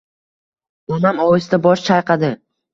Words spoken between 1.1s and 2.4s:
ohista bosh chayqadi.